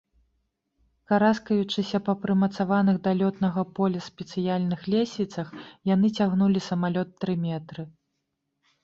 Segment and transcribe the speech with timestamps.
[1.09, 5.53] Караскаючыся па прымацаваных да лётнага поля спецыяльных лесвіцах,
[5.93, 7.87] яны цягнулі самалёт тры метры.